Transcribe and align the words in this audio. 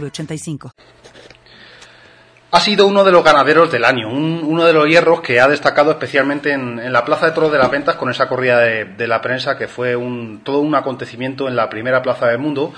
906985. 0.00 0.70
Ha 2.50 2.60
sido 2.60 2.86
uno 2.86 3.02
de 3.02 3.10
los 3.10 3.24
ganaderos 3.24 3.72
del 3.72 3.84
año, 3.84 4.08
un- 4.08 4.42
uno 4.44 4.64
de 4.64 4.72
los 4.72 4.86
hierros 4.86 5.20
que 5.22 5.40
ha 5.40 5.48
destacado 5.48 5.90
especialmente 5.90 6.52
en, 6.52 6.78
en 6.78 6.92
la 6.92 7.04
Plaza 7.04 7.26
de 7.26 7.32
Toros 7.32 7.50
de 7.50 7.58
las 7.58 7.68
Ventas 7.70 7.96
con 7.96 8.10
esa 8.10 8.28
corrida 8.28 8.60
de, 8.60 8.84
de 8.84 9.08
la 9.08 9.20
prensa 9.20 9.58
que 9.58 9.66
fue 9.66 9.96
un, 9.96 10.42
todo 10.44 10.60
un 10.60 10.76
acontecimiento 10.76 11.48
en 11.48 11.56
la 11.56 11.68
primera 11.68 12.00
plaza 12.00 12.28
del 12.28 12.38
mundo 12.38 12.72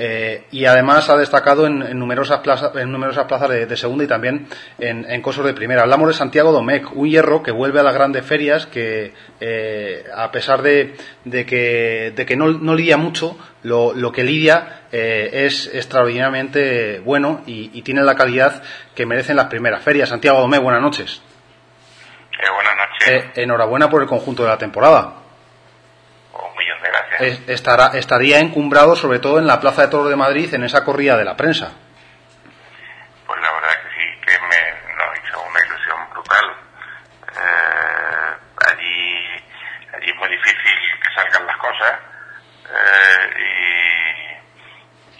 eh, 0.00 0.44
y 0.52 0.64
además 0.64 1.10
ha 1.10 1.16
destacado 1.16 1.66
en, 1.66 1.82
en 1.82 1.98
numerosas 1.98 2.38
plazas, 2.40 2.70
en 2.76 2.92
numerosas 2.92 3.24
plazas 3.26 3.50
de, 3.50 3.66
de 3.66 3.76
segunda 3.76 4.04
y 4.04 4.06
también 4.06 4.46
en, 4.78 5.04
en 5.10 5.20
cosos 5.20 5.44
de 5.44 5.52
primera. 5.54 5.82
Hablamos 5.82 6.06
de 6.08 6.14
Santiago 6.14 6.52
Domecq, 6.52 6.92
un 6.96 7.08
hierro 7.08 7.42
que 7.42 7.50
vuelve 7.50 7.80
a 7.80 7.82
las 7.82 7.94
grandes 7.94 8.24
ferias 8.24 8.66
que 8.66 9.12
eh, 9.40 10.04
a 10.14 10.30
pesar 10.30 10.62
de, 10.62 10.94
de 11.24 11.44
que, 11.44 12.12
de 12.14 12.24
que 12.26 12.36
no, 12.36 12.46
no 12.52 12.74
lidia 12.76 12.96
mucho, 12.96 13.36
lo, 13.64 13.92
lo 13.92 14.12
que 14.12 14.22
lidia 14.22 14.82
eh, 14.92 15.30
es 15.46 15.68
extraordinariamente 15.74 17.00
bueno 17.00 17.42
y, 17.46 17.70
y 17.74 17.82
tiene 17.82 18.02
la 18.02 18.14
calidad 18.14 18.62
que 18.94 19.04
merecen 19.04 19.34
las 19.36 19.46
primeras 19.46 19.82
ferias. 19.82 20.08
Santiago 20.08 20.40
Domecq, 20.40 20.62
buenas 20.62 20.80
noches. 20.80 21.20
Eh, 22.40 22.46
buenas 22.54 22.74
noches. 22.76 23.08
Eh, 23.34 23.42
enhorabuena 23.42 23.90
por 23.90 24.00
el 24.00 24.08
conjunto 24.08 24.44
de 24.44 24.48
la 24.50 24.58
temporada. 24.58 25.14
Un 26.32 26.56
millón 26.56 26.80
de 26.82 26.88
gracias. 26.88 27.07
Es- 27.07 27.07
estará, 27.20 27.88
estaría 27.94 28.38
encumbrado 28.40 28.96
sobre 28.96 29.18
todo 29.18 29.38
en 29.38 29.46
la 29.46 29.60
Plaza 29.60 29.82
de 29.82 29.88
Toros 29.88 30.08
de 30.10 30.16
Madrid 30.16 30.52
en 30.54 30.64
esa 30.64 30.84
corrida 30.84 31.16
de 31.16 31.24
la 31.24 31.36
prensa. 31.36 31.72
Pues 33.26 33.40
la 33.40 33.52
verdad 33.52 33.70
que 33.82 33.88
sí, 34.00 34.20
que 34.26 34.38
me, 34.40 34.94
nos 34.96 35.18
hizo 35.18 35.40
una 35.42 35.60
ilusión 35.66 36.10
brutal. 36.12 36.46
Eh, 37.36 38.36
allí, 38.66 39.26
allí 39.94 40.10
es 40.10 40.16
muy 40.16 40.28
difícil 40.30 41.00
que 41.02 41.14
salgan 41.14 41.46
las 41.46 41.56
cosas. 41.58 41.92
eh, 42.70 44.40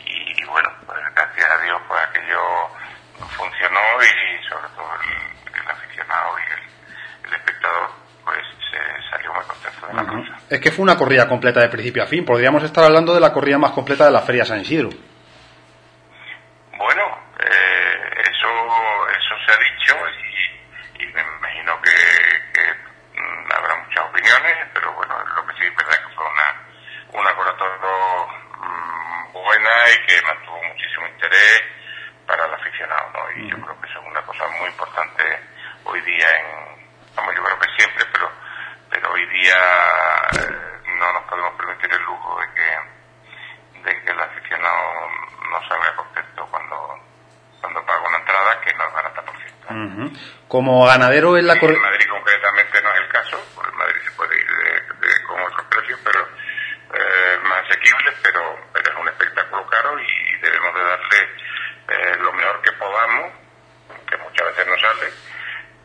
y, 0.06 0.42
y 0.42 0.44
bueno, 0.46 0.70
pues 0.86 0.98
gracias 1.14 1.50
a 1.50 1.62
Dios 1.62 1.80
pues 1.88 2.00
aquello 2.08 2.40
funcionó 3.36 3.80
y 4.02 4.48
sobre 4.48 4.68
todo 4.76 4.90
el, 5.02 5.60
el 5.60 5.68
aficionado 5.70 6.36
y 6.38 6.52
el, 6.52 7.28
el 7.28 7.34
espectador 7.34 7.90
pues 8.24 8.38
se 8.70 9.10
salió 9.10 9.32
muy 9.34 9.44
contento 9.44 9.86
de 9.86 9.94
la 9.94 10.04
cosa. 10.04 10.38
Es 10.58 10.64
que 10.64 10.72
fue 10.72 10.82
una 10.82 10.98
corrida 10.98 11.28
completa 11.28 11.60
de 11.60 11.68
principio 11.68 12.02
a 12.02 12.06
fin. 12.06 12.24
Podríamos 12.24 12.64
estar 12.64 12.82
hablando 12.82 13.14
de 13.14 13.20
la 13.20 13.32
corrida 13.32 13.58
más 13.58 13.70
completa 13.70 14.06
de 14.06 14.10
la 14.10 14.22
Feria 14.22 14.44
San 14.44 14.60
Isidro. 14.60 14.88
Bueno, 16.76 17.04
eh, 17.38 18.24
eso, 18.26 18.50
eso 19.08 19.34
se 19.46 19.52
ha 19.52 19.56
dicho 19.56 19.94
y, 20.98 21.04
y 21.04 21.06
me 21.12 21.20
imagino 21.22 21.80
que, 21.80 21.94
que, 22.52 23.20
mm, 23.20 23.52
habrá 23.54 23.76
muchas 23.84 24.04
opiniones, 24.10 24.56
pero 24.74 24.92
bueno, 24.94 25.14
lo 25.36 25.46
que 25.46 25.54
sí 25.54 25.64
es 25.64 25.76
verdad 25.76 25.94
que 25.94 26.14
fue 26.16 26.24
una, 26.26 26.50
una 27.12 27.32
mm, 28.58 29.32
buena 29.32 29.70
y 29.94 30.06
que 30.08 30.22
mantuvo 30.26 30.60
muchísimo 30.64 31.06
interés 31.06 31.62
para 32.26 32.46
el 32.46 32.54
aficionado, 32.54 33.10
¿no? 33.14 33.30
Y 33.30 33.48
yo 33.48 33.60
creo 33.60 33.80
que 33.80 33.86
eso 33.86 34.00
es 34.00 34.06
una 34.08 34.22
cosa 34.22 34.44
muy 34.58 34.70
importante 34.70 35.22
hoy 35.84 36.00
día 36.00 36.26
en, 36.36 37.14
vamos, 37.14 37.32
yo 37.36 37.44
creo 37.44 37.58
que 37.60 37.70
siempre, 37.78 38.04
pero, 38.12 38.28
pero 38.90 39.12
hoy 39.12 39.24
día 39.26 39.56
eh, 40.34 40.68
no 40.98 41.12
nos 41.12 41.22
podemos 41.24 41.54
permitir 41.54 41.90
el 41.92 42.02
lujo 42.02 42.40
de 42.40 42.46
que, 42.54 43.80
de 43.84 44.02
que 44.02 44.10
el 44.10 44.20
aficionado 44.20 45.08
no 45.50 45.68
salga 45.68 45.96
contento 45.96 46.46
cuando, 46.50 46.98
cuando 47.60 47.86
paga 47.86 48.08
una 48.08 48.18
entrada 48.18 48.60
que 48.60 48.74
no 48.74 48.86
es 48.86 48.92
barata, 48.92 49.22
por 49.22 49.36
Como 50.48 50.86
ganadero 50.86 51.36
en 51.36 51.46
la 51.46 51.54
Sí, 51.54 51.60
en 51.76 51.82
Madrid 51.82 52.06
concretamente 52.10 52.82
no 52.82 52.90
es 52.94 53.00
el 53.00 53.08
caso, 53.08 53.36
porque 53.54 53.70
en 53.70 53.78
Madrid 53.78 54.00
se 54.04 54.10
puede 54.12 54.38
ir 54.38 54.46
de, 54.46 55.06
de- 55.08 55.22
con 55.26 55.40
otros 55.40 55.66
precios, 55.70 56.00
pero 56.04 56.20
eh, 56.94 57.38
más 57.44 57.64
asequibles, 57.68 58.14
pero, 58.22 58.40
pero 58.72 58.90
es 58.92 58.96
un 58.98 59.08
espectáculo 59.08 59.66
caro 59.66 59.98
y 60.00 60.40
debemos 60.40 60.74
de 60.74 60.80
darle 60.82 61.18
eh, 61.88 62.16
lo 62.20 62.32
mejor 62.32 62.60
que 62.62 62.72
podamos, 62.72 63.32
que 64.08 64.16
muchas 64.18 64.46
veces 64.48 64.66
no 64.66 64.76
sale, 64.78 65.12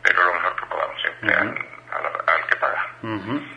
pero 0.02 0.24
lo 0.24 0.34
mejor 0.34 0.56
que 0.56 0.66
podamos 0.66 1.00
siempre 1.02 1.34
al, 1.34 1.48
al- 1.48 2.34
al 2.34 2.46
que 2.48 2.56
paga. 2.56 2.86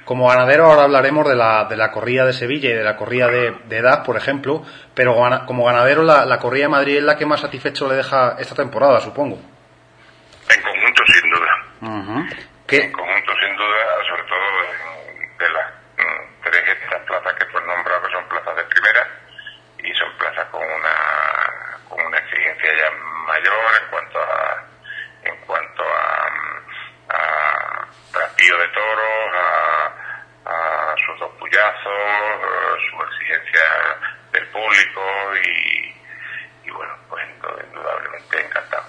Como 0.06 0.28
ganadero 0.28 0.66
ahora 0.66 0.84
hablaremos 0.84 1.28
de 1.28 1.35
la, 1.35 1.66
de 1.66 1.78
la 1.78 1.91
corrida 1.91 2.25
de 2.25 2.34
Sevilla 2.34 2.69
y 2.69 2.73
de 2.73 2.84
la 2.84 2.96
corrida 2.97 3.28
de, 3.28 3.51
de 3.66 3.78
edad, 3.78 4.03
por 4.03 4.17
ejemplo, 4.17 4.63
pero 4.94 5.16
como 5.46 5.66
ganadero 5.66 6.03
la, 6.03 6.25
la 6.25 6.40
corrida 6.40 6.63
de 6.63 6.69
Madrid 6.69 6.97
es 6.97 7.03
la 7.03 7.17
que 7.17 7.25
más 7.25 7.40
satisfecho 7.41 7.88
le 7.88 7.96
deja 7.96 8.35
esta 8.40 8.56
temporada, 8.56 9.00
supongo. 9.01 9.38
En 10.50 10.62
conjunto, 10.62 11.03
sin 11.07 11.29
duda. 11.29 11.97
En 12.85 12.91
conjunto, 12.91 13.34
sin 13.40 13.56
duda, 13.57 13.85
sobre 14.09 14.23
todo 14.23 14.63
en- 14.63 15.38
de 15.38 15.50
las 15.50 15.72
mm, 15.97 16.44
tres 16.44 16.63
estas 16.81 17.01
plazas 17.03 17.34
que 17.35 17.44
has 17.45 17.66
nombrado, 17.66 18.01
que 18.07 18.12
son 18.13 18.28
plazas 18.29 18.56
de 18.56 18.63
primera, 18.63 19.07
y 19.79 19.94
son 19.94 20.17
plazas 20.17 20.46
con 20.50 20.62
una, 20.63 21.78
con 21.90 22.06
una 22.06 22.17
exigencia 22.17 22.72
ya 22.78 22.91
mayor 23.28 23.53
en 23.81 23.90
cuanto 23.90 24.19
a, 24.19 24.63
en 25.23 25.38
cuanto 25.46 25.84
a, 25.84 26.29
mm, 26.29 27.12
a 27.12 27.88
trapío 28.13 28.57
de 28.57 28.67
toros, 28.69 29.35
a, 29.35 30.51
a 30.91 30.96
sus 31.06 31.19
dos 31.19 31.31
puyazos, 31.40 31.85
eh, 31.85 32.90
su 32.90 33.03
exigencia 33.03 33.63
del 34.31 34.47
público 34.47 35.01
y, 35.44 35.96
y 36.66 36.72
bueno, 36.72 36.94
pues 37.09 37.25
indudablemente 37.67 38.46
encantado. 38.46 38.84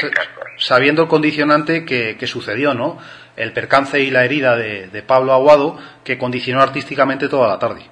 Además. 0.00 0.37
Sabiendo 0.58 1.02
el 1.02 1.08
condicionante 1.08 1.84
que, 1.84 2.16
que 2.18 2.26
sucedió, 2.26 2.74
¿no? 2.74 2.98
El 3.36 3.52
percance 3.52 4.00
y 4.00 4.10
la 4.10 4.24
herida 4.24 4.56
de, 4.56 4.88
de 4.88 5.02
Pablo 5.02 5.32
Aguado, 5.32 5.78
que 6.04 6.18
condicionó 6.18 6.60
artísticamente 6.62 7.28
toda 7.28 7.48
la 7.48 7.58
tarde. 7.58 7.82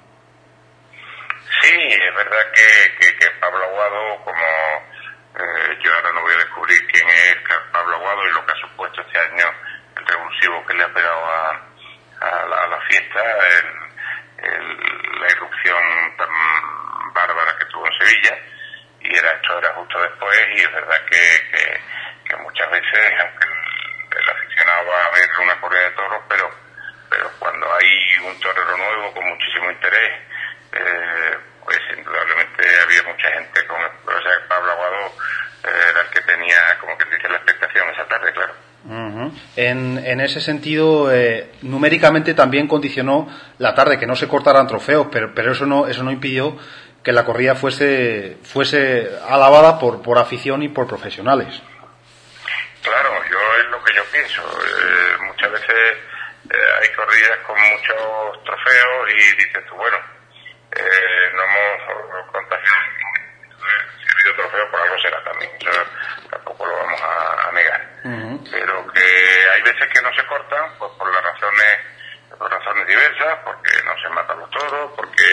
Sí, 1.61 1.73
es 1.73 2.15
verdad 2.15 2.51
que, 2.53 3.07
que, 3.17 3.27
Pablo 3.39 3.63
Aguado, 3.63 4.23
como 4.23 4.45
eh, 5.39 5.77
yo 5.83 5.93
ahora 5.93 6.11
no 6.13 6.21
voy 6.21 6.33
a 6.33 6.37
descubrir 6.37 6.85
quién 6.91 7.07
es 7.09 7.35
Pablo 7.71 7.95
Aguado 7.95 8.27
y 8.27 8.33
lo 8.33 8.45
que 8.45 8.51
ha 8.51 8.67
supuesto 8.69 9.01
este 9.01 9.19
año, 9.19 9.45
el 9.97 10.05
revulsivo 10.05 10.65
que 10.65 10.73
le 10.73 10.83
ha 10.83 10.93
pegado 10.93 11.25
a, 11.25 11.49
a, 12.21 12.45
la, 12.47 12.63
a 12.63 12.67
la 12.67 12.81
fiesta, 12.81 13.19
el- 13.19 13.87
la 15.19 15.27
irrupción 15.31 15.83
tan 16.17 16.29
bárbara 17.13 17.57
que 17.57 17.65
tuvo 17.65 17.85
en 17.87 17.93
Sevilla, 18.07 18.37
y 19.09 19.15
era 19.15 19.31
esto 19.31 19.57
era 19.57 19.73
justo 19.73 20.01
después, 20.01 20.37
y 20.55 20.59
es 20.61 20.71
verdad 20.71 21.05
que, 21.09 21.79
que, 22.27 22.35
muchas 22.37 22.69
veces, 22.71 23.13
aunque 23.19 23.47
el, 23.47 24.19
el 24.19 24.29
aficionado 24.29 24.87
va 24.87 25.05
a 25.05 25.11
ver 25.11 25.29
una 25.41 25.61
corrida 25.61 25.83
de 25.83 25.91
toros, 25.91 26.21
pero, 26.27 26.51
pero 27.09 27.31
cuando 27.39 27.73
hay 27.73 28.25
un 28.25 28.39
torero 28.39 28.77
nuevo 28.77 29.13
con 29.13 29.25
muchísimo 29.25 29.71
interés, 29.71 30.11
eh, 30.73 31.37
pues 31.63 31.79
indudablemente 31.97 32.63
había 32.83 33.03
mucha 33.03 33.29
gente 33.31 33.65
con 33.67 33.81
o 33.81 34.21
sea 34.21 34.47
Pablo 34.47 34.71
Aguado 34.71 35.07
eh, 35.65 35.89
era 35.91 36.01
el 36.01 36.07
que 36.09 36.21
tenía 36.21 36.77
como 36.79 36.97
que 36.97 37.05
dice 37.05 37.27
la 37.27 37.37
expectación 37.37 37.89
esa 37.89 38.05
tarde 38.07 38.33
claro. 38.33 38.53
En, 39.57 39.97
en 40.05 40.21
ese 40.21 40.39
sentido, 40.39 41.11
eh, 41.13 41.51
numéricamente 41.63 42.33
también 42.33 42.67
condicionó 42.67 43.27
la 43.57 43.75
tarde, 43.75 43.99
que 43.99 44.07
no 44.07 44.15
se 44.15 44.29
cortaran 44.29 44.65
trofeos, 44.65 45.07
pero, 45.11 45.33
pero 45.33 45.51
eso 45.51 45.65
no 45.65 45.87
eso 45.87 46.03
no 46.03 46.11
impidió 46.11 46.57
que 47.07 47.13
la 47.13 47.23
corrida 47.23 47.55
fuese 47.55 48.35
fuese 48.43 49.09
alabada 49.29 49.79
por, 49.79 50.01
por 50.03 50.17
afición 50.19 50.61
y 50.61 50.67
por 50.67 50.85
profesionales. 50.87 51.47
claro 52.83 53.11
yo 53.31 53.39
es 53.61 53.65
lo 53.71 53.81
que 53.81 53.93
yo 53.95 54.03
pienso. 54.11 54.41
Eh, 54.41 55.17
muchas 55.21 55.49
veces 55.53 55.69
eh, 56.51 56.57
hay 56.81 56.89
corridas 56.93 57.37
con 57.47 57.55
muchos 57.55 58.43
trofeos 58.43 59.09
y 59.09 59.35
dices 59.37 59.65
tú 59.69 59.75
bueno 59.75 59.95
eh, 60.75 61.31
no 61.33 61.43
hemos 61.43 62.31
contagiado 62.33 62.75
si 63.55 64.03
ha 64.03 64.11
habido 64.19 64.35
trofeos 64.35 64.69
por 64.69 64.81
algo 64.81 64.99
será 64.99 65.23
también 65.23 65.51
eso 65.61 65.81
tampoco 66.29 66.65
lo 66.65 66.75
vamos 66.75 67.01
a, 67.01 67.47
a 67.47 67.51
negar. 67.53 67.87
Pero 68.51 68.85
que 68.91 69.49
hay 69.53 69.61
veces 69.61 69.87
que 69.93 70.01
no 70.01 70.13
se 70.13 70.25
cortan 70.27 70.71
pues 70.77 70.91
por 70.97 71.09
las 71.13 71.23
razones 71.23 71.79
por 72.37 72.51
razones 72.51 72.85
diversas 72.85 73.39
porque 73.45 73.71
no 73.85 73.93
se 74.01 74.09
matan 74.09 74.39
los 74.39 74.49
toros 74.51 74.91
porque 74.97 75.23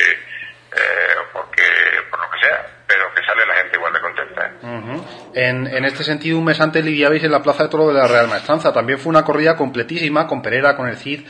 eh, 0.77 1.15
o 1.21 1.33
porque 1.33 1.63
por 2.11 2.19
lo 2.19 2.29
que 2.33 2.39
sea 2.41 2.67
pero 2.89 3.15
que 3.15 3.23
sale 3.25 3.47
la 3.47 3.55
gente 3.55 3.77
igual 3.77 3.93
de 3.93 4.01
contenta 4.01 4.47
¿eh? 4.47 4.53
Ujú. 4.63 5.24
En, 5.35 5.67
en 5.67 5.85
este 5.85 6.05
sentido, 6.05 6.39
un 6.39 6.45
mes 6.45 6.61
antes 6.61 6.85
lidiabais 6.85 7.23
en 7.25 7.33
la 7.33 7.43
Plaza 7.43 7.65
de 7.65 7.69
Toro 7.69 7.89
de 7.89 7.95
la 7.95 8.07
Real 8.07 8.29
Maestranza. 8.29 8.73
También 8.73 8.99
fue 8.99 9.11
una 9.11 9.25
corrida 9.25 9.57
completísima, 9.57 10.27
con 10.27 10.43
Perera, 10.43 10.77
con 10.77 10.89
el 10.89 10.97
Cid, 10.97 11.27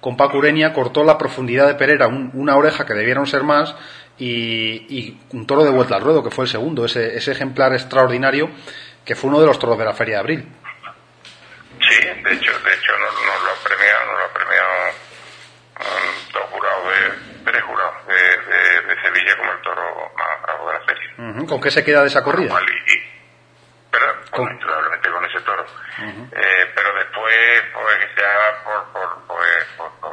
con 0.00 0.16
Paco 0.16 0.38
Ureña. 0.38 0.72
Cortó 0.72 1.04
la 1.04 1.18
profundidad 1.18 1.66
de 1.66 1.74
Perera 1.74 2.06
un- 2.06 2.30
una 2.34 2.56
oreja 2.56 2.86
que 2.86 2.94
debieron 2.94 3.26
ser 3.26 3.42
más 3.42 3.74
y, 4.18 5.18
un 5.32 5.46
toro 5.46 5.64
de 5.64 5.70
vuelta 5.70 5.96
al 5.96 6.02
ruedo, 6.02 6.22
que 6.22 6.30
fue 6.30 6.44
el 6.44 6.50
segundo, 6.50 6.84
ese, 6.84 7.16
ese 7.16 7.32
ejemplar 7.32 7.72
extraordinario 7.72 8.50
que 9.04 9.14
fue 9.14 9.30
uno 9.30 9.40
de 9.40 9.46
los 9.46 9.58
toros 9.58 9.78
de 9.78 9.84
la 9.84 9.94
Feria 9.94 10.16
de 10.16 10.20
Abril. 10.20 10.48
Sí, 11.80 12.04
de 12.04 12.32
hecho, 12.34 12.52
de 12.58 12.74
hecho 12.74 12.92
nos, 12.98 13.14
lo 13.24 13.50
ha 13.50 13.64
premiado, 13.64 14.06
nos 14.06 14.18
lo 14.18 14.24
ha 14.24 14.34
premiado 14.34 14.90
um, 15.78 16.32
dos 16.32 16.42
jurados 16.50 16.84
de, 16.84 17.50
tres 17.50 17.62
jurados 17.62 18.06
de, 18.06 18.14
de, 18.94 19.02
Sevilla 19.02 19.36
como 19.36 19.52
el 19.52 19.62
toro 19.62 20.12
más 20.16 20.42
bravo 20.42 20.68
de 20.68 20.78
la 20.78 20.84
feria. 20.84 21.46
¿Con 21.46 21.60
qué 21.60 21.70
se 21.70 21.84
queda 21.84 22.02
de 22.02 22.08
esa 22.08 22.22
corrida 22.22 22.60
con... 24.30 24.50
indudablemente 24.50 25.10
con 25.10 25.24
ese 25.24 25.40
toro. 25.40 25.64
eh, 26.32 26.72
pero 26.74 26.94
después, 26.94 27.62
pues 27.72 27.98
ya 28.16 28.64
por, 28.64 28.92
por, 28.92 29.26
pues, 29.26 29.64
con, 29.76 30.12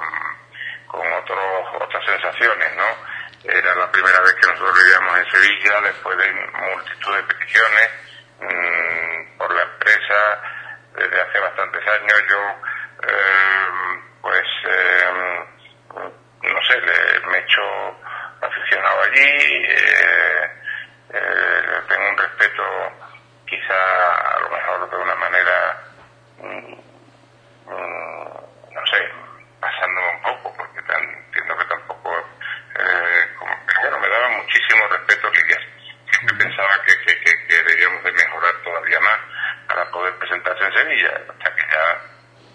con 0.88 1.14
otros, 1.14 1.82
otras 1.82 2.06
sensaciones, 2.06 2.70
¿no? 2.76 3.52
Era 3.52 3.76
la 3.76 3.92
primera 3.92 4.20
vez 4.22 4.34
que 4.34 4.48
nosotros 4.48 4.74
vivíamos 4.84 5.20
en 5.20 5.32
Sevilla, 5.32 5.82
después 5.82 6.18
de 6.18 6.32
multitud 6.34 7.16
de 7.16 7.24
peticiones 7.24 7.90
mmm, 8.40 9.38
por 9.38 9.54
la 9.54 9.64
empresa 9.64 10.42
desde 10.96 11.22
hace 11.22 11.40
bastantes 11.40 11.85
años. 11.96 12.24
Yo, 12.30 12.42
eh, 13.08 13.68
pues, 14.22 14.48
eh, 14.70 15.46
no 16.44 16.62
sé, 16.64 16.82
le, 16.82 17.28
me 17.28 17.38
he 17.38 17.42
hecho 17.42 17.62
aficionado 18.42 19.02
allí, 19.04 19.66
eh, 19.68 20.52
eh, 21.14 21.82
tengo 21.88 22.10
un 22.10 22.18
respeto 22.18 22.64
quizá 23.48 24.36
a 24.36 24.40
lo 24.40 24.50
mejor 24.50 24.90
de 24.90 24.98
una 24.98 25.16
manera, 25.16 25.78
mmm, 26.40 26.76
no 28.72 28.86
sé, 28.88 29.10
pasándome 29.60 30.10
un 30.10 30.22
poco, 30.22 30.54
porque 30.58 30.80
entiendo 30.80 31.58
que 31.58 31.66
tampoco 31.66 32.26
eh, 32.76 33.28
pero 33.68 33.82
bueno, 33.82 34.00
me 34.00 34.10
daba 34.10 34.30
muchísimo 34.30 34.88
respeto 34.88 35.30
Lidia. 35.32 35.60
Siempre 36.12 36.46
pensaba 36.46 36.82
que, 36.86 36.94
que, 37.06 37.64
de 38.04 38.12
mejorar 38.12 38.54
todavía 38.64 39.00
más 39.00 39.20
para 39.68 39.86
poder 39.92 40.14
presentarse 40.16 40.64
en 40.64 40.74
Sevilla, 40.74 41.22
ya 41.72 42.02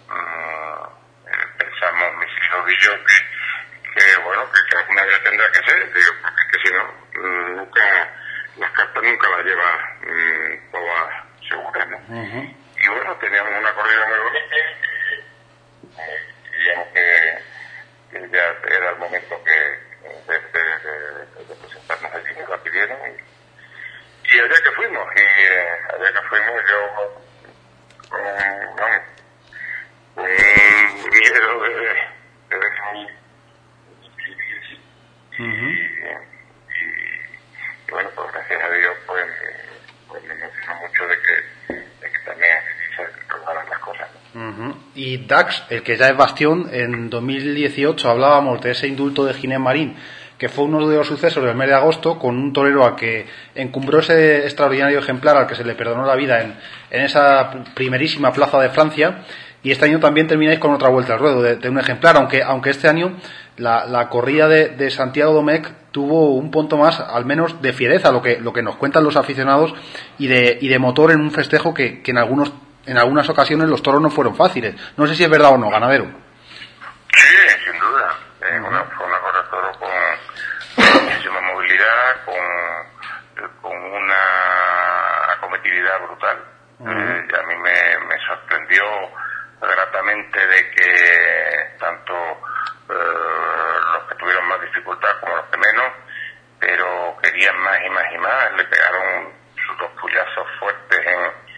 mmm, 0.07 1.57
pensamos 1.57 2.15
yo 2.81 2.91
que, 3.05 3.17
que 3.93 4.17
bueno, 4.21 4.51
que, 4.51 4.59
que, 4.69 4.77
alguna 4.77 5.03
vez 5.05 5.23
tendrá 5.23 5.51
que 5.51 5.63
ser, 5.69 5.93
digo, 5.93 6.11
porque 6.21 6.41
es 6.41 6.47
que 6.51 6.67
si 6.67 6.73
no, 6.73 6.83
mmm, 7.21 7.55
nunca, 7.57 8.09
las 8.57 8.71
cartas 8.71 9.03
nunca 9.03 9.29
las 9.29 9.45
lleva 9.45 9.69
mmm, 10.01 10.71
todas 10.71 11.07
seguras, 11.49 11.87
¿no? 11.89 11.97
Uh 11.97 12.25
-huh. 12.25 12.55
Y 12.83 12.87
bueno, 12.87 13.15
teníamos 13.17 13.53
una 13.59 13.73
corrida 13.73 14.07
muy 14.07 14.19
bonita, 14.19 14.55
eh, 15.99 16.19
digamos 16.57 16.87
que, 16.93 17.07
que 18.11 18.29
ya 18.29 18.45
era 18.75 18.89
el 18.89 18.97
momento 18.97 19.43
que 19.43 19.51
de, 20.01 20.39
de, 20.39 20.63
de, 20.79 21.43
de, 21.45 21.55
presentarnos 21.55 22.11
allí, 22.13 22.39
nos 22.39 22.49
la 22.49 22.57
pidieron 22.57 22.97
y, 23.07 24.35
y 24.35 24.39
allá 24.39 24.63
que 24.63 24.71
fuimos, 24.71 25.07
y 25.15 25.19
eh, 25.21 25.77
allá 25.93 26.11
que 26.13 26.27
fuimos 26.27 26.61
yo 26.69 26.79
con 28.09 28.21
um, 28.21 28.25
un 30.15 31.09
miedo 31.11 31.61
de, 31.61 31.69
de 32.49 32.57
dejar 32.59 32.95
y, 32.95 33.03
uh 35.41 35.47
-huh. 35.47 35.69
y, 35.69 35.79
y, 36.77 37.91
bueno, 37.91 38.09
pues 38.15 38.31
gracias 38.33 38.63
a 38.63 38.69
Dios 38.69 38.95
pues, 39.05 39.27
pues 40.07 40.23
me 40.23 40.33
emocionó 40.33 40.75
mucho 40.81 41.07
de 41.07 41.17
que, 41.21 41.35
de 41.73 42.11
que 42.11 42.19
también 42.25 42.57
se 42.95 43.03
rodaran 43.29 43.69
las 43.69 43.79
cosas. 43.79 44.09
Y 44.95 45.17
Dax, 45.17 45.63
el 45.69 45.83
que 45.83 45.97
ya 45.97 46.07
es 46.07 46.15
bastión, 46.15 46.69
en 46.71 47.09
2018 47.09 48.09
hablábamos 48.09 48.61
de 48.61 48.71
ese 48.71 48.87
indulto 48.87 49.25
de 49.25 49.33
Ginés 49.33 49.59
Marín, 49.59 49.95
que 50.37 50.49
fue 50.49 50.65
uno 50.65 50.87
de 50.87 50.95
los 50.95 51.07
sucesos 51.07 51.43
del 51.43 51.55
mes 51.55 51.67
de 51.67 51.75
agosto, 51.75 52.17
con 52.17 52.37
un 52.37 52.53
torero 52.53 52.85
al 52.85 52.95
que 52.95 53.27
encumbró 53.55 53.99
ese 53.99 54.43
extraordinario 54.43 54.99
ejemplar 54.99 55.37
al 55.37 55.47
que 55.47 55.55
se 55.55 55.63
le 55.63 55.75
perdonó 55.75 56.05
la 56.05 56.15
vida 56.15 56.41
en, 56.41 56.55
en 56.89 57.01
esa 57.03 57.51
primerísima 57.75 58.31
plaza 58.31 58.59
de 58.59 58.69
Francia. 58.69 59.23
Y 59.63 59.71
este 59.71 59.85
año 59.85 59.99
también 59.99 60.27
termináis 60.27 60.57
con 60.57 60.71
otra 60.71 60.89
vuelta 60.89 61.13
al 61.13 61.19
ruedo 61.19 61.43
de, 61.43 61.69
un 61.69 61.77
ejemplar, 61.77 62.15
aunque, 62.17 62.41
aunque 62.41 62.71
este 62.71 62.87
año 62.87 63.17
la, 63.57 64.07
corrida 64.09 64.47
de, 64.47 64.69
de, 64.69 64.89
Santiago 64.89 65.33
Domecq 65.33 65.69
tuvo 65.91 66.33
un 66.33 66.49
punto 66.49 66.77
más, 66.77 66.99
al 66.99 67.25
menos 67.25 67.61
de 67.61 67.71
fiereza, 67.73 68.11
lo 68.11 68.23
que, 68.23 68.39
lo 68.39 68.53
que 68.53 68.63
nos 68.63 68.77
cuentan 68.77 69.03
los 69.03 69.17
aficionados, 69.17 69.75
y 70.17 70.25
de, 70.25 70.57
y 70.59 70.67
de 70.67 70.79
motor 70.79 71.11
en 71.11 71.21
un 71.21 71.29
festejo 71.29 71.75
que, 71.75 72.01
que 72.01 72.09
en 72.09 72.17
algunos 72.17 72.51
en 72.85 72.97
algunas 72.97 73.29
ocasiones 73.29 73.69
los 73.69 73.81
toros 73.81 74.01
no 74.01 74.09
fueron 74.09 74.35
fáciles. 74.35 74.75
No 74.97 75.05
sé 75.07 75.15
si 75.15 75.23
es 75.23 75.29
verdad 75.29 75.51
o 75.51 75.57
no, 75.57 75.69
ganadero. 75.69 76.05
Sí, 77.13 77.37
sin 77.63 77.79
duda. 77.79 78.15
Eh, 78.41 78.59
una, 78.59 78.83
fue 78.85 79.05
una 79.05 79.17
toro 79.49 79.71
con 79.79 81.03
muchísima 81.03 81.41
movilidad, 81.41 82.25
con, 82.25 83.51
con 83.61 83.77
una 83.77 85.33
acometividad 85.33 86.01
brutal. 86.01 86.43
Uh 86.79 86.87
-huh. 86.87 87.19
eh, 87.19 87.27
y 87.29 87.35
a 87.35 87.43
mí 87.43 87.55
me, 87.57 88.05
me, 88.07 88.25
sorprendió 88.27 88.83
gratamente 89.61 90.47
de 90.47 90.71
que 90.71 91.77
tanto 91.79 92.13
eh, 92.89 93.79
los 93.93 94.03
que 94.09 94.15
tuvieron 94.15 94.47
más 94.47 94.59
dificultad 94.61 95.19
como 95.19 95.35
los 95.35 95.45
que 95.45 95.57
menos, 95.57 95.93
pero 96.59 97.15
querían 97.21 97.57
más 97.59 97.77
y 97.85 97.89
más 97.89 98.05
y 98.11 98.17
más, 98.17 98.53
le 98.57 98.63
pegaron 98.63 99.33
sus 99.55 99.77
dos 99.77 99.91
puyazos 100.01 100.47
fuertes 100.59 100.99
en 101.05 101.51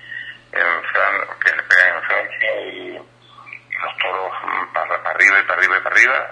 en 0.53 0.83
Fran 0.83 1.39
que 1.39 1.55
le 1.55 1.63
pegan 1.63 1.95
en 1.95 2.03
Francia 2.03 2.61
y, 2.61 2.95
y 2.95 3.77
los 3.81 3.97
toros 3.97 4.31
para, 4.71 5.01
para, 5.01 5.09
arriba 5.09 5.39
y 5.39 5.43
para 5.43 5.59
arriba 5.59 5.77
y 5.77 5.81
para 5.81 5.95
arriba 5.95 6.31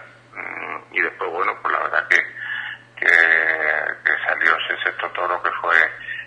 y 0.91 1.01
después 1.01 1.31
bueno 1.31 1.57
pues 1.61 1.73
la 1.73 1.79
verdad 1.79 2.07
que 2.07 2.17
que, 2.97 3.07
que 3.07 4.23
salió 4.27 4.55
ese 4.57 4.83
sexto 4.83 5.09
toro 5.09 5.41
que 5.41 5.49
fue 5.59 5.75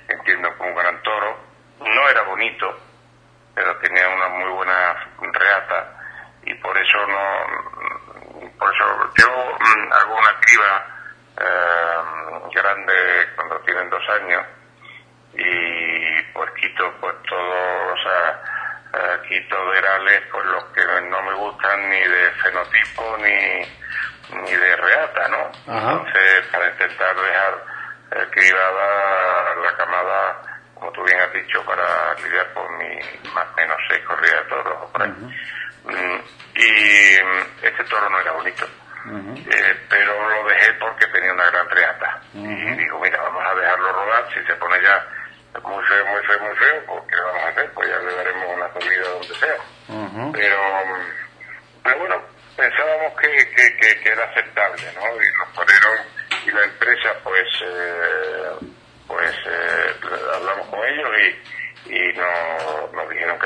entiendo 0.09 0.53
como 0.59 0.71
un 0.71 0.77
gran 0.77 1.01
toro 1.03 1.39
no 1.79 2.09
era 2.09 2.23
bonito 2.23 2.81
pero 3.55 3.77
tenía 3.79 4.09
una 4.09 4.29
muy 4.29 4.51
buena 4.51 5.13
y 6.45 6.55
por 6.55 6.77
eso 6.79 7.07
no 7.07 8.51
por 8.59 8.75
eso 8.75 8.85
yo 9.17 9.57
mmm, 9.59 9.93
hago 9.93 10.19
una 10.19 10.41
criba 10.41 10.87
eh, 11.41 12.51
grande 12.55 12.95
cuando 13.37 13.59
tienen 13.61 13.91
dos 13.91 14.09
años 14.11 14.45
y 15.37 16.23
pues 16.33 16.51
quito 16.53 16.93
pues 17.01 17.15
todo, 17.29 17.93
o 17.93 17.97
sea, 18.03 18.43
eh, 18.95 19.21
quito 19.29 19.67
verales 19.67 20.23
pues 20.31 20.45
los 20.47 20.65
que 20.67 20.85
no 21.11 21.23
me 21.23 21.35
gustan 21.35 21.91
ni 21.91 22.01
de 22.01 22.31
fenotipo 22.43 23.17
ni, 23.19 24.41
ni 24.43 24.57
de 24.57 24.77
reata, 24.77 25.29
¿no? 25.29 25.51
Ajá. 25.73 25.93
Entonces, 25.93 26.47
para 26.53 26.71
intentar 26.71 27.17
dejar 27.17 27.65
eh, 28.13 28.27
cribada 28.31 29.55
la 29.57 29.77
camada, 29.77 30.43
como 30.75 30.93
tú 30.93 31.03
bien 31.05 31.21
has 31.21 31.33
lidiar 32.23 32.53
con 32.53 32.79
mi 32.79 32.99
más 33.35 33.47
o 33.53 33.57
menos 33.57 33.77
seis 33.89 34.05
corridas 34.05 34.45
de 34.45 34.49
toros 34.51 34.91
por 34.91 35.03
ahí. 35.03 35.11
Uh 35.11 35.91
-huh. 35.91 36.23
Y 36.55 37.67
este 37.67 37.85
toro 37.85 38.09
no 38.09 38.21
era 38.21 38.33
bonito. 38.33 38.67
Uh 39.07 39.11
-huh. 39.11 39.55
eh, 39.55 39.77
pero 39.89 40.29
lo 40.29 40.49
dejé 40.49 40.73
porque 40.75 41.07
tenía 41.09 41.33
una 41.33 41.51
gran. 41.51 41.65
Uh 42.35 42.41
-huh. 42.41 42.73
Y 42.73 42.77
digo, 42.77 42.99
mira, 43.01 43.21
vamos 43.23 43.45
a 43.47 43.55
dejarlo 43.55 43.93
rodar, 43.93 44.25
si 44.33 44.45
se 44.45 44.55
pone 44.57 44.81
ya 44.83 45.07
muy 45.63 45.85
feo, 45.85 46.07
muy 46.07 46.21
feo, 46.27 46.41
muy 46.41 46.57
feo, 46.57 46.83
pues 46.87 47.03
¿qué 47.09 47.17
vamos 47.21 47.43
a 47.45 47.49
hacer? 47.49 47.71
Pues 47.73 47.89
ya 47.89 47.99
le 47.99 48.15
daremos 48.15 48.57
una 48.57 48.69
comida 48.69 49.09
donde 49.09 49.35
sea. 49.35 49.57
Uh 49.89 50.09
-huh. 50.09 50.33
Pero, 50.33 50.59
pero 51.85 51.99
bueno, 51.99 52.23
pensábamos 52.57 53.21
que, 53.21 53.29
que, 53.29 53.77
que, 53.77 54.01
que, 54.01 54.09
era 54.09 54.25
aceptable, 54.25 54.83
¿no? 54.95 55.03
Y 55.23 55.39
los 55.39 55.53
toreros 55.55 56.01
y 56.47 56.51
la 56.51 56.65
empresa, 56.65 57.15
pues, 57.23 57.47
eh, 57.63 58.51
pues 59.07 59.35
eh, 59.47 59.95
hablamos 60.35 60.67
con 60.69 60.81
ellos 60.85 61.11
y, 61.21 61.64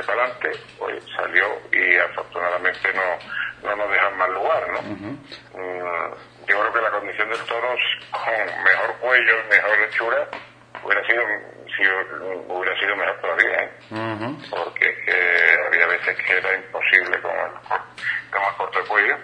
para 0.07 0.25
adelante, 0.25 0.50
pues 0.78 1.05
salió 1.17 1.47
y 1.73 1.97
afortunadamente 1.97 2.93
no, 2.95 3.69
no 3.69 3.76
nos 3.76 3.90
dejan 3.90 4.17
mal 4.17 4.33
lugar, 4.33 4.69
¿no? 4.73 4.81
Uh 4.81 4.97
-huh. 4.97 6.17
Yo 6.47 6.61
creo 6.61 6.73
que 6.73 6.81
la 6.81 6.90
condición 6.90 7.28
del 7.28 7.45
toro 7.45 7.75
con 8.11 8.62
mejor 8.64 8.97
cuello, 9.00 9.35
mejor 9.50 9.78
hechura, 9.81 10.28
hubiera 10.83 11.07
sido 11.07 11.23
si 11.76 11.83
hubiera 12.49 12.81
sido 12.81 12.97
mejor 12.97 13.21
todavía, 13.21 13.62
¿eh? 13.64 13.71
uh 13.90 13.97
-huh. 13.97 14.50
porque 14.50 14.95
que 15.05 15.57
había 15.67 15.87
veces 15.87 16.17
que 16.17 16.37
era 16.38 16.55
imposible 16.57 17.21
con 17.21 17.31
el, 17.33 17.52
con 18.31 18.43
el 18.43 18.55
corto 18.57 18.85
cuello 18.88 19.17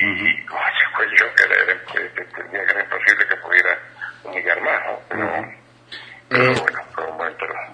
y 0.00 0.04
uh 0.04 0.08
-huh. 0.08 0.46
con 0.46 0.58
ese 0.58 0.84
cuello 0.94 1.34
que, 1.34 1.42
era, 1.44 1.84
que, 1.84 2.50
que, 2.50 2.56
era 2.58 2.80
imposible 2.82 3.28
que 3.28 3.36
pudiera 3.36 3.78
humillar 4.24 4.60
más, 4.60 4.82
¿no? 4.86 4.96
Pero, 5.08 5.54
pero 6.28 6.44
eh, 6.44 6.60
bueno, 6.60 6.78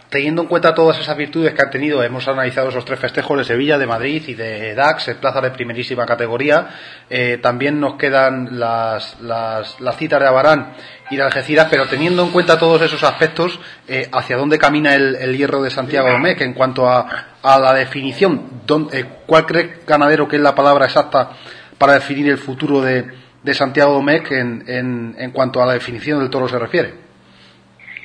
Teniendo 0.09 0.43
en 0.43 0.49
cuenta 0.49 0.75
todas 0.75 0.99
esas 0.99 1.17
virtudes 1.17 1.55
que 1.55 1.63
han 1.63 1.71
tenido, 1.71 2.03
hemos 2.03 2.29
analizado 2.29 2.69
esos 2.69 2.85
tres 2.85 2.99
festejos 2.99 3.39
de 3.39 3.45
Sevilla, 3.45 3.79
de 3.79 3.87
Madrid 3.87 4.23
y 4.27 4.35
de 4.35 4.75
Dax, 4.75 5.09
en 5.09 5.17
plaza 5.17 5.41
de 5.41 5.51
primerísima 5.51 6.05
categoría. 6.05 6.69
Eh, 7.09 7.39
también 7.43 7.81
nos 7.81 7.95
quedan 7.95 8.59
las, 8.59 9.21
las, 9.21 9.81
las 9.81 9.97
citas 9.97 10.21
de 10.21 10.27
Abarán 10.27 10.75
y 11.11 11.17
de 11.17 11.23
Algeciras, 11.23 11.69
pero 11.71 11.87
teniendo 11.87 12.23
en 12.23 12.31
cuenta 12.31 12.59
todos 12.59 12.83
esos 12.83 13.03
aspectos, 13.05 13.59
eh, 13.89 14.09
¿hacia 14.13 14.37
dónde 14.37 14.59
camina 14.59 14.95
el, 14.95 15.17
el 15.17 15.37
hierro 15.37 15.63
de 15.63 15.71
Santiago 15.71 16.11
Domecq 16.11 16.43
en 16.43 16.53
cuanto 16.53 16.89
a, 16.89 17.07
a 17.43 17.59
la 17.59 17.73
definición? 17.73 18.63
¿Dónde, 18.67 19.01
eh, 19.01 19.07
¿Cuál 19.27 19.47
cree 19.47 19.81
ganadero 19.87 20.29
que 20.29 20.37
es 20.37 20.43
la 20.43 20.55
palabra 20.55 20.85
exacta 20.85 21.31
para 21.79 21.95
definir 21.95 22.29
el 22.29 22.39
futuro 22.39 22.81
de, 22.83 23.07
de 23.43 23.55
Santiago 23.55 23.95
Domecq 23.95 24.31
en, 24.33 24.65
en, 24.67 25.15
en 25.19 25.31
cuanto 25.31 25.63
a 25.63 25.67
la 25.67 25.73
definición 25.73 26.21
del 26.21 26.29
toro 26.31 26.49
se 26.49 26.59
refiere? 26.59 26.95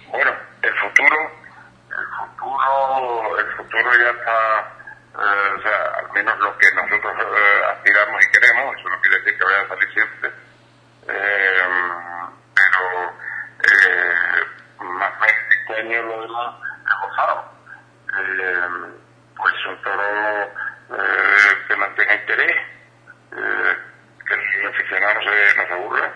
Bueno, 0.10 0.32
el 0.62 0.74
futuro, 0.74 1.16
el 3.38 3.67
futuro, 3.78 4.04
ya 4.04 4.10
está, 4.12 4.60
eh, 5.20 5.54
o 5.58 5.62
sea, 5.62 5.92
al 6.00 6.12
menos 6.14 6.40
lo 6.40 6.58
que 6.58 6.68
nosotros 6.76 7.16
eh, 7.20 7.62
aspiramos 7.72 8.24
y 8.24 8.32
queremos, 8.32 8.76
eso 8.78 8.90
no 8.90 9.02
quiere 9.02 9.18
decir 9.20 9.38
que 9.38 9.46
vaya 9.46 9.62
a 9.62 9.68
salir 9.68 9.94
siempre, 9.94 10.32
eh, 11.08 11.62
pero 12.56 13.14
eh, 13.64 14.84
más 14.84 15.20
menos 15.20 15.32
este 15.60 15.80
año 15.82 16.02
lo 16.04 16.24
es 16.24 16.30
gozado. 17.02 17.52
Eh, 18.20 18.60
pues 19.36 19.54
un 19.68 19.82
toro 19.84 20.52
que 21.68 21.76
mantenga 21.76 22.16
interés, 22.16 22.58
que 23.30 24.34
el 24.34 24.68
aficionado 24.68 25.14
no 25.16 25.22
se, 25.22 25.56
no 25.58 25.68
se 25.68 25.74
aburra, 25.74 26.14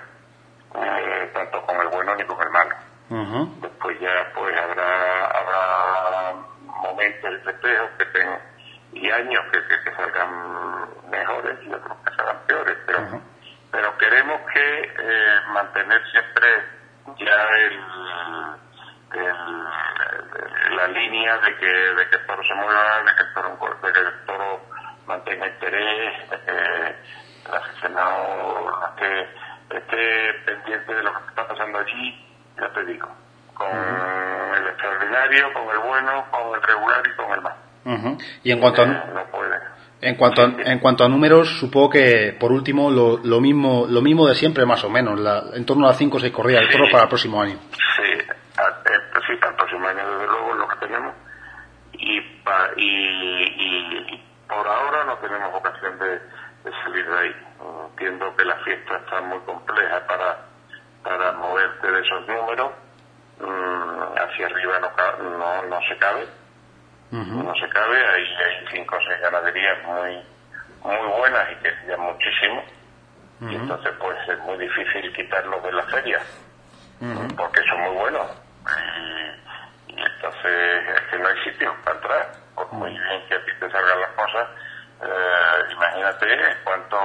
tanto 1.34 1.62
con 1.65 1.82
el 1.82 1.88
bueno 1.89 2.15
ni 2.15 2.24
con 2.25 2.41
el 2.41 2.50
malo. 2.50 2.75
Ujú. 3.10 3.62
Después 3.62 4.00
ya 4.00 4.32
pues 4.34 4.56
habrá 4.58 5.11
momentos 7.01 7.31
de 7.31 7.39
festejos 7.51 7.89
que 7.98 8.05
tengan 8.05 8.39
y 8.93 9.10
años 9.10 9.43
que, 9.51 9.60
que, 9.67 9.84
que 9.84 9.96
salgan 9.96 11.10
mejores 11.10 11.58
y 11.63 11.74
otros 11.74 11.98
que 12.05 12.15
salgan 12.15 12.38
peores, 12.48 12.77
pero 12.86 13.22
pero 13.72 13.98
queremos 13.98 14.41
que 14.53 14.81
eh, 15.00 15.39
mantener 15.53 16.01
siempre 16.12 16.48
ya 17.17 17.48
el, 17.58 17.79
el- 19.13 20.75
la 20.75 20.88
línea 20.88 21.38
de 21.38 21.55
que, 21.58 21.65
de 21.67 22.10
que 22.10 22.15
el 22.17 22.25
toro 22.25 22.43
se 22.43 22.53
mueva, 22.55 23.00
de 23.03 23.15
que 23.15 23.22
el 23.24 23.34
toro, 23.34 23.77
de 23.81 23.93
que 23.93 24.00
el 24.00 24.25
toro 24.25 24.62
mantenga 25.05 25.48
interés, 25.48 26.29
de 26.29 26.39
que 26.41 26.96
el 27.50 27.55
aficionado 27.55 28.86
esté, 28.89 29.29
esté 29.77 30.34
pendiente 30.46 30.96
de 30.96 31.03
lo 31.03 31.13
que 31.13 31.29
está 31.29 31.48
pasando 31.48 31.79
allí, 31.79 32.27
ya 32.60 32.70
te 32.74 32.86
digo, 32.86 33.08
con 33.53 33.67
con 35.54 35.70
el 35.70 35.80
bueno, 35.88 36.25
con 36.32 36.56
el 36.56 36.62
regular 36.63 37.01
y 37.06 37.16
con 37.16 37.32
el 37.32 37.42
mal. 37.42 38.18
Y 38.44 38.51
en 38.51 38.60
cuanto 38.60 38.82
a, 38.82 38.86
Eh, 38.86 39.04
no 39.13 39.25
puede. 39.25 39.56
en 40.01 40.16
cuanto 40.16 40.42
a, 40.42 40.46
en 40.46 40.80
cuanto 40.80 41.04
a 41.04 41.10
números, 41.10 41.60
supongo 41.60 41.90
que 41.90 42.36
por 42.40 42.51
último 42.51 42.90
lo, 42.92 43.18
lo 43.24 43.40
mismo 43.40 43.86
lo 43.88 44.01
mismo 44.01 44.28
de 44.28 44.36
siempre 44.36 44.66
más 44.66 44.84
o 44.84 44.90
menos, 44.90 45.20
la- 45.20 45.44
en 45.54 45.66
torno 45.66 45.88
a 45.88 45.94
5 45.94 46.18
o 46.18 46.20
6 46.20 46.32
corridas 46.34 46.62
de 46.68 46.72
toros 46.72 46.90
para 46.92 47.04
el 47.04 47.10
próximo 47.10 47.42
año. 47.42 47.58
Sí, 47.72 48.12
a- 48.58 48.68
eh, 48.90 49.00
pues 49.13 49.24
sí, 49.28 49.36
para 49.38 49.51
el 49.51 49.56
próximo 49.58 49.88
año 49.88 50.10
desde 50.12 50.25
luego 50.28 50.54
lo 50.56 50.68
que 50.68 50.75
tenemos 50.88 51.13
y, 51.94 52.22
pa- 52.44 52.70
y, 52.78 52.84
y- 52.88 54.13
y 54.13 54.24
por 54.48 54.68
ahora 54.68 55.04
no 55.06 55.16
tenemos 55.18 55.54
ocasión 55.56 55.98
de, 56.00 56.10
de 56.10 56.72
salir 56.84 57.06
de 57.08 57.20
ahí. 57.20 57.36
Entiendo 57.92 58.36
que 58.36 58.46
la 58.46 58.56
fiesta 58.58 58.98
está 58.98 59.22
muy 59.22 59.40
compleja 59.40 60.00
para, 60.08 60.40
para 61.04 61.32
moverte 61.34 61.92
de 61.92 62.01
esos 62.01 62.28
números. 62.28 62.72
Mm, 63.42 64.18
hacia 64.18 64.46
arriba 64.46 64.80
no, 64.80 64.92
no, 65.38 65.62
no 65.64 65.80
se 65.88 65.98
cabe, 65.98 66.28
no 67.12 67.54
se 67.56 67.70
cabe. 67.70 68.08
Ahí 68.08 68.36
hay 68.36 68.68
cinco 68.72 68.96
o 68.98 69.00
seis 69.02 69.20
ganaderías 69.22 69.84
muy, 69.84 70.24
muy 70.84 71.08
buenas 71.18 71.52
y 71.52 71.56
que 71.56 71.74
ya 71.88 71.98
muchísimo. 71.98 72.64
Y 73.42 73.46
Ujú. 73.46 73.56
entonces 73.56 73.92
pues 74.00 74.18
es 74.30 74.40
muy 74.40 74.58
difícil 74.60 75.12
quitarlos 75.14 75.64
de 75.64 75.72
la 75.72 75.84
feria 75.84 76.20
porque 77.36 77.62
son 77.68 77.82
muy 77.82 77.96
buenos. 77.96 78.28
Y, 78.78 79.94
y 79.94 80.02
entonces 80.02 80.90
es 80.96 81.02
que 81.10 81.18
no 81.18 81.28
hay 81.28 81.44
sitio 81.44 81.76
para 81.84 81.96
entrar. 81.96 82.32
Por 82.54 82.72
muy 82.74 82.92
bien 82.92 83.28
que 83.28 83.36
a 83.36 83.46
ti 83.46 83.52
te 83.60 83.72
salgan 83.72 84.02
las 84.02 84.12
cosas, 84.12 84.48
eh, 85.02 85.72
imagínate 85.72 86.58
cuántos 86.64 87.02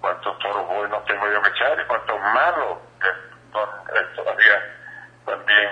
cuántos 0.00 0.38
toros 0.40 0.66
buenos 0.66 1.04
tengo 1.04 1.30
yo 1.30 1.40
que 1.42 1.50
echar 1.50 1.80
y 1.80 1.84
cuántos 1.86 2.20
malos. 2.20 2.78
que 3.00 3.08
Es 4.00 4.12
todavía 4.16 4.73
también 5.24 5.70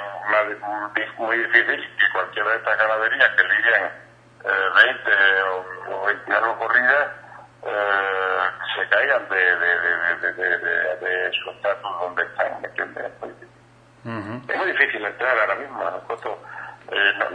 muy, 1.19 1.37
difícil 1.39 1.97
que 1.99 2.13
cualquiera 2.13 2.51
de 2.51 2.57
estas 2.57 2.79
ganaderías 2.79 3.31
que 3.37 3.43
lidian 3.45 3.85
eh, 4.45 4.85
20 4.85 5.43
o, 5.43 5.97
o 6.03 6.07
20 6.07 6.33
algo 6.35 6.59
corridas 6.59 7.09
eh, 7.65 8.49
se 8.77 8.89
caigan 8.89 9.29
de, 9.29 9.37
de, 9.37 9.79
de, 9.79 10.17
de, 10.17 10.33
de, 10.33 10.59
de- 10.59 10.97
de 10.97 11.33
su 11.33 11.51
estatus 11.51 12.01
donde 12.01 12.23
están. 12.25 12.61
¿me 12.61 12.69
entiendes? 12.69 13.05
Es 13.05 13.21
muy 13.21 13.29
difícil. 13.31 13.49
Ujú. 14.05 14.53
Es 14.53 14.57
muy 14.59 14.73
difícil 14.73 15.05
entrar 15.05 15.39
ahora 15.39 15.55
mismo. 15.57 15.85
Nosotros, 15.85 16.39
eh, 16.91 17.13
no, 17.19 17.31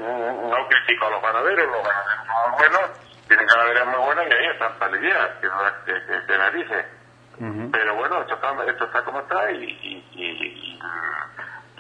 no- 0.50 0.68
critico 0.68 1.08
a 1.08 1.10
los 1.12 1.22
ganaderos, 1.22 1.66
los 1.68 1.84
ganaderos 1.88 2.26
son 2.28 2.52
muy 2.52 2.60
buenos, 2.60 2.92
tienen 3.28 3.46
ganaderías 3.48 3.86
muy 3.88 4.00
buenas 4.06 4.28
y 4.28 4.34
ahí 4.34 4.46
están 4.48 4.74
para 4.80 4.92
lidiar, 4.92 5.40
que, 5.40 5.48
que, 5.86 6.06
que, 6.06 6.26
que 6.26 6.38
narices. 6.38 6.86
Pero 7.72 7.96
bueno, 7.96 8.22
esto 8.22 8.34
está, 8.34 8.52
esto 8.66 8.84
está 8.86 9.02
como 9.04 9.20
está 9.20 9.52
y, 9.52 9.64
y, 9.64 10.10
y- 10.12 10.74
y 10.74 10.80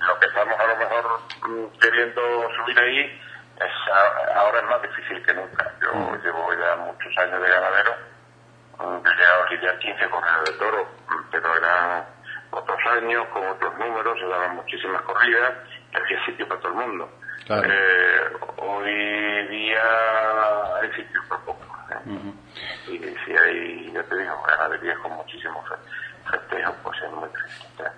lo 0.07 0.19
que 0.19 0.25
estamos 0.27 0.59
a 0.59 0.65
lo 0.67 0.75
mejor 0.77 1.19
mm, 1.47 1.79
queriendo 1.79 2.21
subir 2.55 2.79
ahí 2.79 3.21
es 3.59 4.35
ahora 4.35 4.59
es 4.59 4.65
más 4.65 4.81
difícil 4.83 5.25
que 5.25 5.33
nunca. 5.33 5.71
Yo 5.81 6.15
llevo 6.23 6.53
ya 6.53 6.75
muchos 6.77 7.17
años 7.17 7.41
de 7.41 7.49
ganadero, 7.49 7.95
mm, 8.79 9.05
he 9.07 9.15
llegado 9.15 9.43
a 9.43 9.49
lidiar 9.49 9.79
15 9.79 10.09
corridas 10.09 10.45
de 10.45 10.51
toro, 10.53 10.83
mm, 11.09 11.29
pero 11.31 11.55
eran 11.57 12.05
otros 12.51 12.79
años 12.97 13.25
con 13.33 13.45
otros 13.47 13.77
números, 13.77 14.19
se 14.19 14.27
daban 14.27 14.55
muchísimas 14.55 15.01
corridas 15.03 15.53
y 15.91 15.97
había 15.97 16.25
sitio 16.25 16.47
para 16.47 16.59
todo 16.61 16.71
el 16.73 16.77
mundo. 16.87 17.09
Claro. 17.45 17.67
Eh, 17.71 18.37
hoy 18.57 19.47
día 19.47 20.75
hay 20.81 20.91
sitio 20.93 21.21
para 21.29 21.41
poco. 21.43 21.65
¿eh? 21.91 22.31
Y 22.87 22.97
si 23.25 23.35
hay, 23.37 23.91
ya 23.93 24.03
te 24.03 24.17
digo, 24.17 24.43
ganaderías 24.43 24.97
con 24.99 25.11
muchísimos 25.13 25.67
fe- 25.67 26.29
festejos, 26.31 26.75
pues 26.83 27.01
es 27.01 27.11
muy 27.11 27.29
difícil. 27.29 27.85
¿eh? 27.85 27.91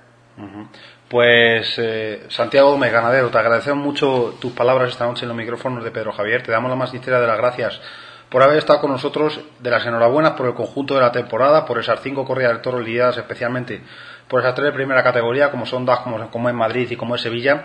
Pues 1.07 1.75
eh, 1.77 2.25
Santiago 2.29 2.71
Gómez, 2.71 2.91
ganadero, 2.91 3.29
te 3.29 3.37
agradecemos 3.37 3.83
mucho 3.83 4.35
tus 4.39 4.51
palabras 4.53 4.89
esta 4.89 5.05
noche 5.05 5.23
en 5.23 5.29
los 5.29 5.37
micrófonos 5.37 5.83
de 5.83 5.91
Pedro 5.91 6.11
Javier. 6.11 6.43
Te 6.43 6.51
damos 6.51 6.69
la 6.69 6.75
más 6.75 6.91
sincera 6.91 7.19
de 7.19 7.27
las 7.27 7.37
gracias 7.37 7.81
por 8.29 8.43
haber 8.43 8.57
estado 8.57 8.79
con 8.79 8.91
nosotros, 8.91 9.41
de 9.59 9.71
las 9.71 9.85
enhorabuenas 9.85 10.33
por 10.33 10.45
el 10.45 10.53
conjunto 10.53 10.93
de 10.93 11.01
la 11.01 11.11
temporada, 11.11 11.65
por 11.65 11.79
esas 11.79 11.99
cinco 12.01 12.25
corridas 12.25 12.53
de 12.53 12.59
toros 12.59 12.83
lidiadas 12.83 13.17
especialmente 13.17 13.81
por 14.27 14.41
esas 14.41 14.53
tres 14.53 14.65
de 14.65 14.71
primera 14.71 15.03
categoría, 15.03 15.49
como 15.49 15.65
son 15.65 15.85
DAS, 15.85 16.01
como, 16.01 16.49
es 16.49 16.55
Madrid 16.55 16.91
y 16.91 16.95
como 16.95 17.15
es 17.15 17.21
Sevilla. 17.21 17.63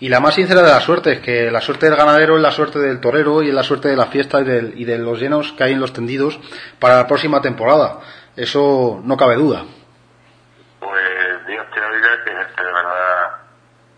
Y 0.00 0.08
la 0.08 0.20
más 0.20 0.34
sincera 0.34 0.62
de 0.62 0.68
las 0.68 0.82
suertes, 0.82 1.20
que 1.20 1.50
la 1.50 1.60
suerte 1.60 1.86
del 1.86 1.96
ganadero 1.96 2.36
es 2.36 2.42
la 2.42 2.50
suerte 2.50 2.78
del 2.78 3.00
torero 3.00 3.42
y 3.42 3.48
es 3.48 3.54
la 3.54 3.62
suerte 3.62 3.88
de 3.88 3.96
la 3.96 4.06
fiesta 4.06 4.40
y, 4.40 4.82
y 4.82 4.84
de 4.84 4.98
los 4.98 5.20
llenos 5.20 5.52
que 5.52 5.64
hay 5.64 5.72
en 5.72 5.80
los 5.80 5.92
tendidos 5.92 6.40
para 6.78 6.96
la 6.96 7.06
próxima 7.06 7.42
temporada. 7.42 8.00
Eso 8.34 9.00
no 9.04 9.16
cabe 9.16 9.36
duda. 9.36 9.64
Pues 10.80 11.46
Dios 11.46 11.66
te 11.74 11.80
oiga 11.80 12.24
que 12.24 12.30
este 12.30 12.62
de 12.62 12.72
verdad 12.72 13.30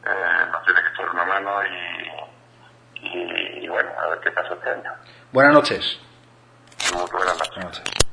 eh, 0.06 0.50
nos 0.52 0.64
tiene 0.64 0.80
que 0.82 0.88
echar 0.88 1.11
una 1.11 1.25
mano 1.25 1.50
y, 1.64 3.06
y, 3.06 3.64
y 3.64 3.68
bueno, 3.68 3.90
a 4.00 4.08
ver 4.08 4.18
qué 4.20 4.30
pasa 4.32 4.54
este 4.54 4.54
año. 4.54 4.58
Buenas 5.33 5.55
noches. 5.55 5.99
Buenas 6.91 7.57
noches. 7.57 8.08